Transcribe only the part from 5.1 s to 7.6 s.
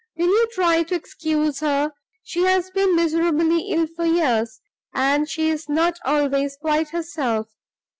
she is not always quite herself.